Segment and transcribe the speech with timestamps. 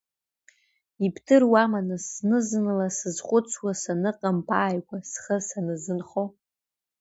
[1.05, 6.23] Ибдыруама, нас, зны-зынла сзызхәыцуа, саныҟам бааигәа, схы саназынхо?